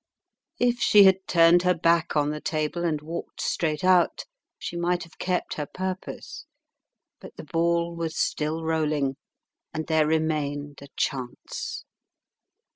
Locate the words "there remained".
9.85-10.79